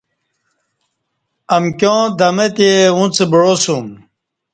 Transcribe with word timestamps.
امکیاں 1.55 2.03
دمہ 2.17 2.47
تی 2.55 2.69
اُݩڅ 2.97 3.15
بعاسوم 3.31 3.85